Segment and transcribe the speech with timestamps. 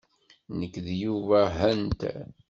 [0.59, 2.21] Nekk d Yuba Hunter.